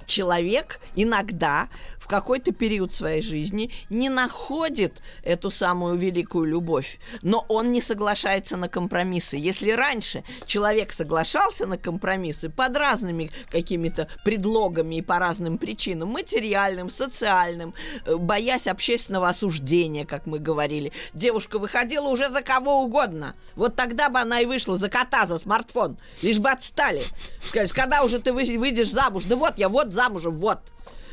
[0.05, 1.67] человек иногда
[2.11, 8.67] какой-то период своей жизни не находит эту самую великую любовь, но он не соглашается на
[8.67, 9.37] компромиссы.
[9.37, 16.89] Если раньше человек соглашался на компромиссы под разными какими-то предлогами и по разным причинам, материальным,
[16.89, 17.73] социальным,
[18.05, 23.35] э, боясь общественного осуждения, как мы говорили, девушка выходила уже за кого угодно.
[23.55, 27.01] Вот тогда бы она и вышла за кота, за смартфон, лишь бы отстали.
[27.39, 29.23] Сказать, когда уже ты выйдешь замуж?
[29.23, 30.59] Да вот я, вот замужем, вот.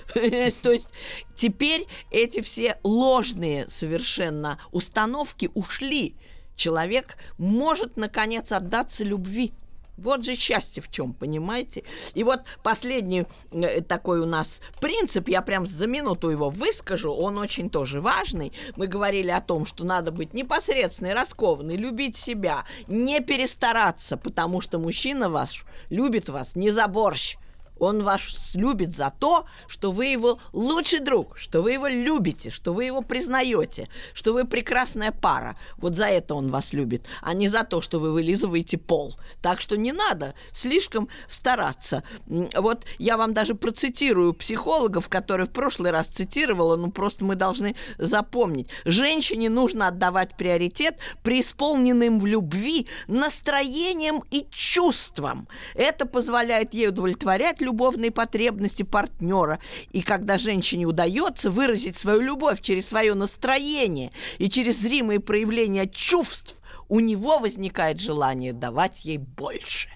[0.15, 0.89] То есть
[1.35, 6.17] теперь эти все ложные совершенно установки ушли.
[6.57, 9.53] Человек может, наконец, отдаться любви.
[9.99, 11.83] Вот же счастье в чем, понимаете?
[12.15, 17.37] И вот последний э, такой у нас принцип, я прям за минуту его выскажу, он
[17.37, 18.53] очень тоже важный.
[18.77, 24.79] Мы говорили о том, что надо быть непосредственной, раскованной, любить себя, не перестараться, потому что
[24.79, 27.37] мужчина ваш любит вас не за борщ,
[27.79, 32.73] он вас любит за то, что вы его лучший друг, что вы его любите, что
[32.73, 35.57] вы его признаете, что вы прекрасная пара.
[35.77, 39.17] Вот за это он вас любит, а не за то, что вы вылизываете пол.
[39.43, 42.03] Так что не надо слишком стараться.
[42.27, 47.75] Вот я вам даже процитирую психологов, которые в прошлый раз цитировала, ну просто мы должны
[47.99, 48.69] запомнить.
[48.85, 55.49] Женщине нужно отдавать приоритет преисполненным в любви настроением и чувством.
[55.75, 59.59] Это позволяет ей удовлетворять любовные потребности партнера.
[59.93, 66.57] И когда женщине удается выразить свою любовь через свое настроение и через зримые проявления чувств,
[66.89, 69.91] у него возникает желание давать ей больше.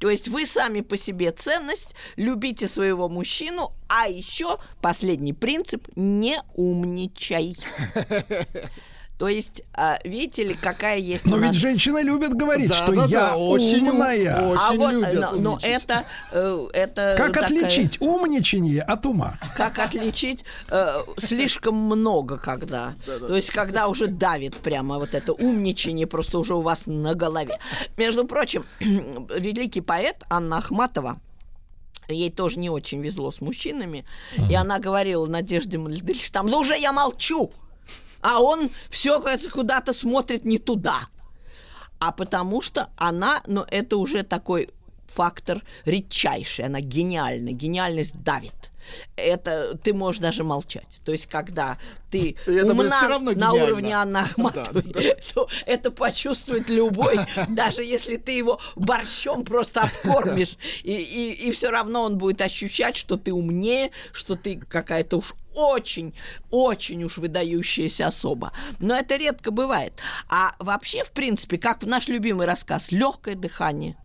[0.00, 6.40] То есть вы сами по себе ценность, любите своего мужчину, а еще последний принцип– не
[6.54, 7.56] умничай.
[9.18, 13.04] То есть, а, видите ли, какая есть Но ведь женщины любят говорить, да, что да,
[13.06, 14.48] я да, очень умная.
[14.48, 17.44] Очень а вот, любят но, но это, э, это Как такая...
[17.44, 19.40] отличить умничание от ума?
[19.56, 22.94] Как отличить э, слишком много, когда.
[23.06, 23.26] Да, да.
[23.26, 27.58] То есть, когда уже давит прямо вот это умничание просто уже у вас на голове.
[27.96, 31.20] Между прочим, великий поэт Анна Ахматова,
[32.08, 34.04] ей тоже не очень везло с мужчинами,
[34.36, 34.50] uh-huh.
[34.50, 37.50] и она говорила Надежде Мальдельштам, ну уже я молчу,
[38.20, 39.20] а он все
[39.52, 41.08] куда-то смотрит не туда.
[41.98, 44.70] А потому что она, ну, это уже такой
[45.18, 48.70] фактор редчайший, она гениальна, гениальность давит.
[49.16, 51.00] Это ты можешь даже молчать.
[51.04, 51.76] То есть, когда
[52.08, 55.14] ты это умна на уровне Анны Ахматовой, да, да.
[55.34, 61.70] то это почувствует любой, даже если ты его борщом просто обкормишь, и, и, и все
[61.70, 66.14] равно он будет ощущать, что ты умнее, что ты какая-то уж очень,
[66.52, 68.52] очень уж выдающаяся особа.
[68.78, 70.00] Но это редко бывает.
[70.28, 73.96] А вообще, в принципе, как в наш любимый рассказ, легкое дыхание.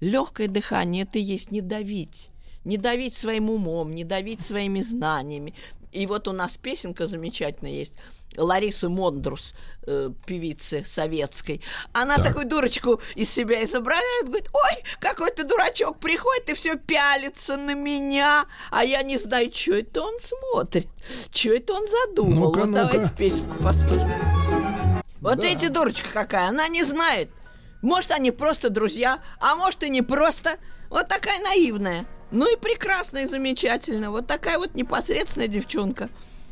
[0.00, 2.30] Легкое дыхание это есть не давить.
[2.64, 5.54] Не давить своим умом, не давить своими знаниями.
[5.92, 7.94] И вот у нас песенка замечательная есть–
[8.36, 9.54] Ларисы Мондрус,
[9.86, 11.62] э, певицы советской.
[11.92, 12.26] Она так.
[12.26, 17.74] такую дурочку из себя изображает, говорит, ой, какой ты дурачок приходит и все пялится на
[17.74, 20.86] меня, а я не знаю, что это он смотрит,
[21.32, 22.48] что это он задумал.
[22.48, 22.84] Ну-ка, вот ну-ка.
[22.86, 25.02] давайте песенку послушаем.
[25.20, 25.48] Вот да.
[25.48, 27.30] эти дурочка какая, она не знает.
[27.82, 30.56] Может, они просто друзья, а может и не просто.
[30.90, 32.06] Вот такая наивная.
[32.30, 34.10] Ну и прекрасная, и замечательная.
[34.10, 36.08] Вот такая вот непосредственная девчонка.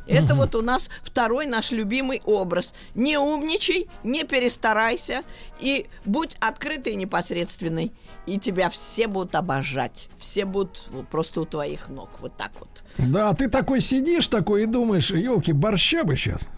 [0.06, 0.42] Это угу.
[0.42, 2.72] вот у нас второй наш любимый образ.
[2.94, 5.22] Не умничай, не перестарайся
[5.58, 7.92] и будь открытой и непосредственной.
[8.26, 10.08] И тебя все будут обожать.
[10.18, 12.10] Все будут вот, просто у твоих ног.
[12.20, 12.68] Вот так вот.
[12.98, 16.48] Да, ты такой сидишь такой и думаешь, елки, борща бы сейчас.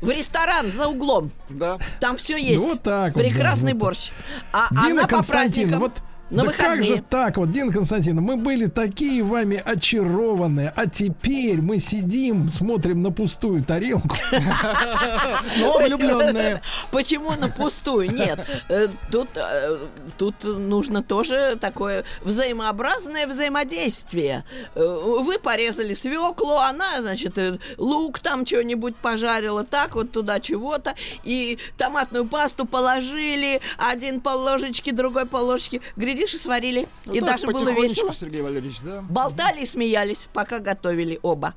[0.00, 1.30] В ресторан за углом.
[1.50, 1.78] Да.
[2.00, 2.60] Там все есть.
[2.60, 3.14] Вот так.
[3.14, 4.12] Прекрасный борщ.
[4.52, 6.02] А Дина Константин, вот
[6.32, 6.76] на да выходные.
[6.76, 12.48] как же так вот, Дин Константин, мы были такие вами очарованные, а теперь мы сидим,
[12.48, 14.16] смотрим на пустую тарелку.
[15.60, 16.62] Но влюбленные.
[16.90, 18.10] Почему на пустую?
[18.10, 19.78] Нет, э, тут, э,
[20.16, 24.44] тут нужно тоже такое взаимообразное взаимодействие.
[24.74, 24.80] Э,
[25.20, 27.38] вы порезали свеклу, она, значит,
[27.76, 34.90] лук там что-нибудь пожарила, так вот туда чего-то, и томатную пасту положили, один пол ложечки,
[34.92, 36.88] другой пол ложечки, гряди глядишь, и сварили.
[37.06, 38.12] Ну, и так, даже было весело.
[38.14, 39.02] Сергей Валерьевич, да?
[39.02, 41.54] Болтали и смеялись, пока готовили оба.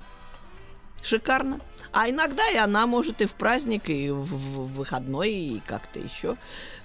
[1.04, 1.60] Шикарно.
[1.92, 6.36] А иногда и она может и в праздник, и в, в выходной, и как-то еще.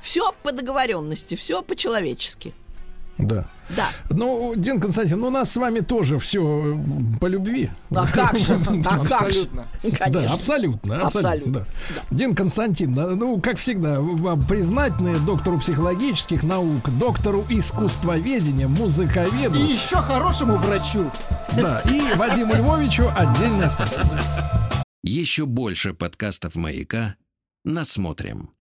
[0.03, 2.55] Все по договоренности, все по-человечески.
[3.27, 3.47] Да.
[3.77, 3.87] Да.
[4.11, 6.77] Ну, Дин Константин, ну, у нас с вами тоже все
[7.21, 7.71] по любви.
[7.91, 8.61] А как же?
[8.85, 9.49] А как же?
[10.09, 11.01] Да, абсолютно.
[11.03, 11.67] Абсолютно.
[12.11, 19.59] Дин Константин, ну, как всегда, вам признательны доктору психологических наук, доктору искусствоведения, музыковеду.
[19.59, 21.11] И еще хорошему врачу.
[21.61, 24.21] Да, и Вадиму Львовичу отдельное спасибо.
[25.03, 27.15] Еще больше подкастов «Маяка»
[27.65, 28.51] насмотрим.